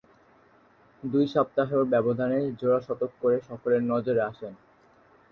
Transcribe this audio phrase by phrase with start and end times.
[1.03, 4.53] দুই সপ্তাহের ব্যবধানে জোড়া শতক করে সকলের নজরে আসেন।